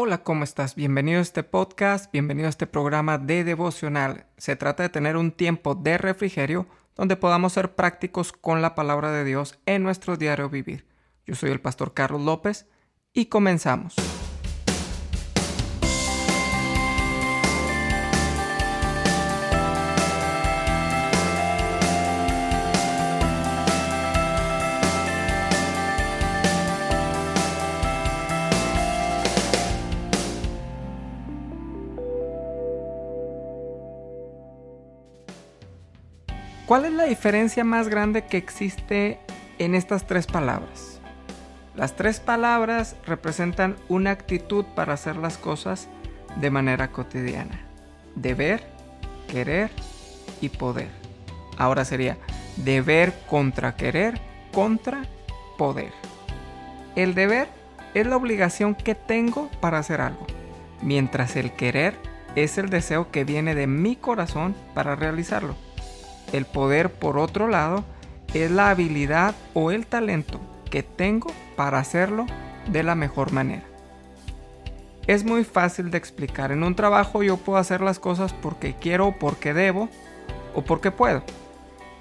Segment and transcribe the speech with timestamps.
[0.00, 0.76] Hola, ¿cómo estás?
[0.76, 4.26] Bienvenido a este podcast, bienvenido a este programa de devocional.
[4.36, 9.10] Se trata de tener un tiempo de refrigerio donde podamos ser prácticos con la palabra
[9.10, 10.86] de Dios en nuestro diario vivir.
[11.26, 12.68] Yo soy el pastor Carlos López
[13.12, 13.96] y comenzamos.
[36.68, 39.18] ¿Cuál es la diferencia más grande que existe
[39.58, 41.00] en estas tres palabras?
[41.74, 45.88] Las tres palabras representan una actitud para hacer las cosas
[46.36, 47.58] de manera cotidiana.
[48.16, 48.62] Deber,
[49.28, 49.70] querer
[50.42, 50.90] y poder.
[51.56, 52.18] Ahora sería
[52.56, 54.20] deber contra querer
[54.52, 55.06] contra
[55.56, 55.94] poder.
[56.96, 57.48] El deber
[57.94, 60.26] es la obligación que tengo para hacer algo,
[60.82, 61.94] mientras el querer
[62.36, 65.67] es el deseo que viene de mi corazón para realizarlo.
[66.32, 67.84] El poder, por otro lado,
[68.34, 72.26] es la habilidad o el talento que tengo para hacerlo
[72.70, 73.62] de la mejor manera.
[75.06, 76.52] Es muy fácil de explicar.
[76.52, 79.88] En un trabajo yo puedo hacer las cosas porque quiero, porque debo
[80.54, 81.22] o porque puedo.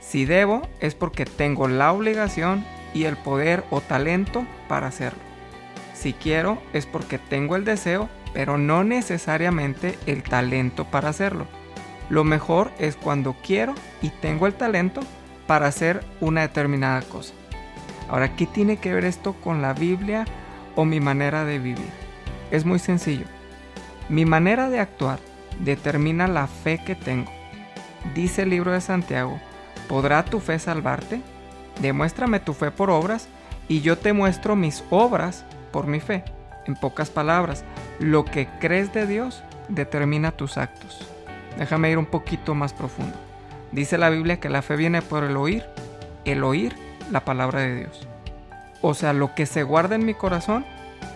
[0.00, 5.20] Si debo es porque tengo la obligación y el poder o talento para hacerlo.
[5.94, 11.46] Si quiero es porque tengo el deseo, pero no necesariamente el talento para hacerlo.
[12.08, 15.00] Lo mejor es cuando quiero y tengo el talento
[15.46, 17.34] para hacer una determinada cosa.
[18.08, 20.24] Ahora, ¿qué tiene que ver esto con la Biblia
[20.76, 21.90] o mi manera de vivir?
[22.50, 23.26] Es muy sencillo.
[24.08, 25.18] Mi manera de actuar
[25.60, 27.32] determina la fe que tengo.
[28.14, 29.40] Dice el libro de Santiago,
[29.88, 31.20] ¿podrá tu fe salvarte?
[31.80, 33.28] Demuéstrame tu fe por obras
[33.68, 36.24] y yo te muestro mis obras por mi fe.
[36.66, 37.64] En pocas palabras,
[37.98, 41.15] lo que crees de Dios determina tus actos.
[41.56, 43.16] Déjame ir un poquito más profundo.
[43.72, 45.64] Dice la Biblia que la fe viene por el oír,
[46.24, 46.76] el oír
[47.10, 48.06] la palabra de Dios.
[48.82, 50.64] O sea, lo que se guarda en mi corazón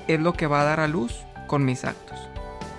[0.09, 2.19] es lo que va a dar a luz con mis actos.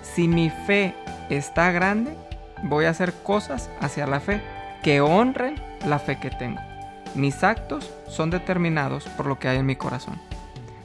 [0.02, 0.96] Si mi fe
[1.30, 2.16] está grande,
[2.64, 4.42] voy a hacer cosas hacia la fe
[4.84, 5.56] que honren
[5.86, 6.60] la fe que tengo.
[7.16, 10.20] Mis actos son determinados por lo que hay en mi corazón.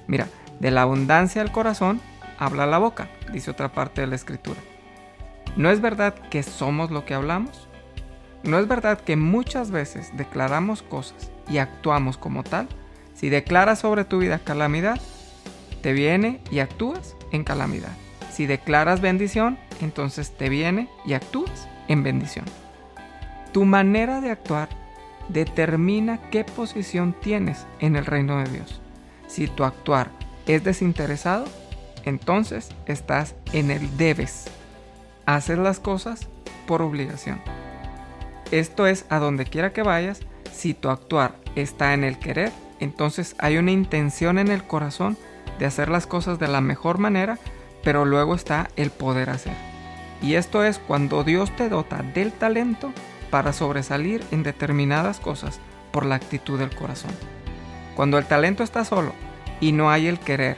[0.07, 0.27] Mira,
[0.61, 2.01] de la abundancia del corazón
[2.39, 4.61] habla la boca, dice otra parte de la escritura.
[5.57, 7.67] ¿No es verdad que somos lo que hablamos?
[8.43, 12.69] ¿No es verdad que muchas veces declaramos cosas y actuamos como tal?
[13.15, 15.01] Si declaras sobre tu vida calamidad,
[15.81, 17.97] te viene y actúas en calamidad.
[18.31, 22.45] Si declaras bendición, entonces te viene y actúas en bendición.
[23.53, 24.69] Tu manera de actuar
[25.31, 28.83] determina qué posición tienes en el reino de Dios.
[29.27, 30.11] Si tu actuar
[30.47, 31.47] es desinteresado,
[32.05, 34.51] entonces estás en el debes
[35.27, 36.29] haces las cosas
[36.67, 37.41] por obligación.
[38.51, 40.21] Esto es a donde quiera que vayas,
[40.53, 45.17] si tu actuar está en el querer, entonces hay una intención en el corazón
[45.59, 47.39] de hacer las cosas de la mejor manera,
[47.83, 49.55] pero luego está el poder hacer.
[50.23, 52.93] Y esto es cuando Dios te dota del talento
[53.31, 55.61] para sobresalir en determinadas cosas
[55.93, 57.11] por la actitud del corazón.
[57.95, 59.13] Cuando el talento está solo
[59.61, 60.57] y no hay el querer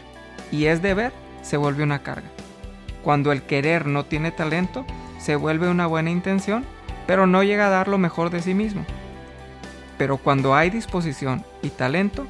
[0.51, 1.13] y es deber,
[1.43, 2.29] se vuelve una carga.
[3.03, 4.85] Cuando el querer no tiene talento,
[5.19, 6.65] se vuelve una buena intención,
[7.07, 8.85] pero no llega a dar lo mejor de sí mismo.
[9.97, 12.27] Pero cuando hay disposición y talento,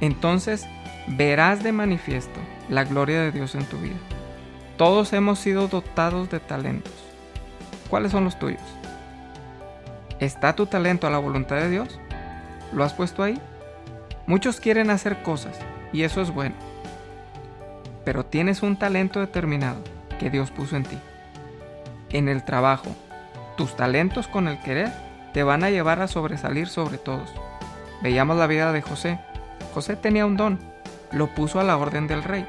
[0.00, 0.66] entonces
[1.06, 3.96] verás de manifiesto la gloria de Dios en tu vida.
[4.76, 6.92] Todos hemos sido dotados de talentos.
[7.90, 8.62] ¿Cuáles son los tuyos?
[10.20, 11.98] ¿Está tu talento a la voluntad de Dios?
[12.72, 13.38] ¿Lo has puesto ahí?
[14.26, 15.58] Muchos quieren hacer cosas
[15.92, 16.54] y eso es bueno.
[18.04, 19.82] Pero tienes un talento determinado
[20.20, 20.98] que Dios puso en ti.
[22.10, 22.94] En el trabajo,
[23.56, 24.92] tus talentos con el querer
[25.32, 27.32] te van a llevar a sobresalir sobre todos.
[28.02, 29.18] Veíamos la vida de José.
[29.72, 30.60] José tenía un don,
[31.10, 32.46] lo puso a la orden del rey,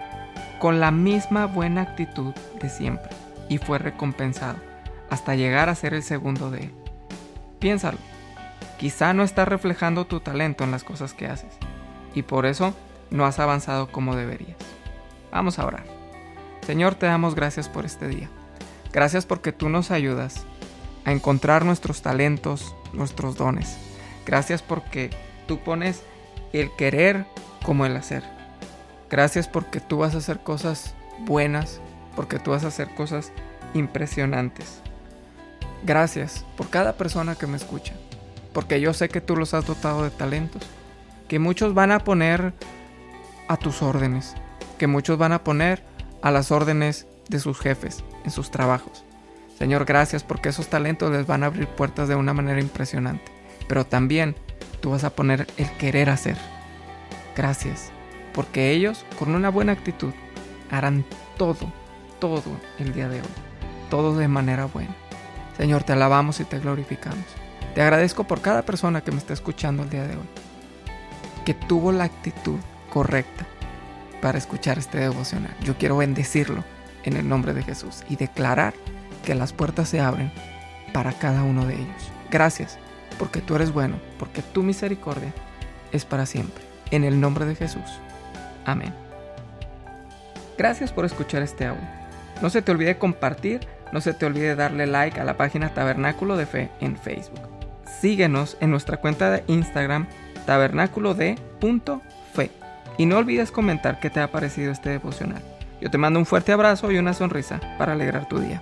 [0.59, 3.09] con la misma buena actitud de siempre,
[3.47, 4.57] y fue recompensado,
[5.09, 6.73] hasta llegar a ser el segundo de él.
[7.59, 7.99] Piénsalo,
[8.77, 11.55] quizá no estás reflejando tu talento en las cosas que haces,
[12.13, 12.73] y por eso
[13.11, 14.57] no has avanzado como deberías.
[15.31, 15.90] Vamos a orar.
[16.65, 18.29] Señor, te damos gracias por este día.
[18.93, 20.45] Gracias porque tú nos ayudas
[21.05, 23.77] a encontrar nuestros talentos, nuestros dones.
[24.25, 25.09] Gracias porque
[25.47, 26.03] tú pones
[26.53, 27.25] el querer
[27.63, 28.23] como el hacer.
[29.09, 31.81] Gracias porque tú vas a hacer cosas buenas,
[32.15, 33.31] porque tú vas a hacer cosas
[33.73, 34.81] impresionantes.
[35.83, 37.93] Gracias por cada persona que me escucha,
[38.53, 40.61] porque yo sé que tú los has dotado de talentos,
[41.27, 42.53] que muchos van a poner
[43.47, 44.35] a tus órdenes,
[44.77, 45.83] que muchos van a poner
[46.21, 49.03] a las órdenes de sus jefes, en sus trabajos.
[49.57, 53.31] Señor, gracias porque esos talentos les van a abrir puertas de una manera impresionante.
[53.67, 54.35] Pero también
[54.81, 56.37] tú vas a poner el querer hacer.
[57.35, 57.91] Gracias,
[58.33, 60.13] porque ellos, con una buena actitud,
[60.69, 61.05] harán
[61.37, 61.71] todo,
[62.19, 62.43] todo
[62.79, 63.27] el día de hoy.
[63.89, 64.95] Todo de manera buena.
[65.57, 67.25] Señor, te alabamos y te glorificamos.
[67.75, 70.29] Te agradezco por cada persona que me está escuchando el día de hoy.
[71.45, 72.59] Que tuvo la actitud
[72.91, 73.45] correcta
[74.21, 75.55] para escuchar este devocional.
[75.63, 76.63] Yo quiero bendecirlo
[77.03, 78.73] en el nombre de Jesús y declarar
[79.25, 80.31] que las puertas se abren
[80.93, 82.11] para cada uno de ellos.
[82.29, 82.77] Gracias,
[83.17, 85.33] porque tú eres bueno, porque tu misericordia
[85.91, 86.63] es para siempre.
[86.91, 87.99] En el nombre de Jesús.
[88.65, 88.93] Amén.
[90.57, 91.81] Gracias por escuchar este audio.
[92.41, 96.37] No se te olvide compartir, no se te olvide darle like a la página Tabernáculo
[96.37, 97.41] de Fe en Facebook.
[98.01, 100.07] Síguenos en nuestra cuenta de Instagram
[100.45, 101.37] tabernáculo de
[102.33, 102.60] fe.
[103.01, 105.41] Y no olvides comentar qué te ha parecido este devocional.
[105.81, 108.61] Yo te mando un fuerte abrazo y una sonrisa para alegrar tu día.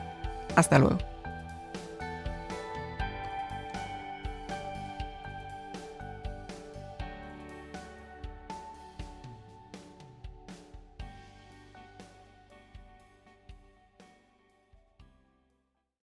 [0.55, 1.08] Hasta luego.